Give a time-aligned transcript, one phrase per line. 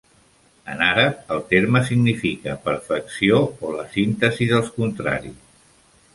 [0.75, 5.39] En àrab, el terme significa "perfecció" o "la síntesi dels contraris".